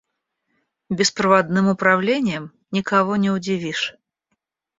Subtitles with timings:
[0.89, 3.95] Беспроводным управлением никого не удивишь.